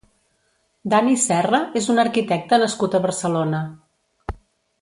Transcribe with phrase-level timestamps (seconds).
[0.93, 3.65] Dani Serra és un arquitecte nascut a Barcelona.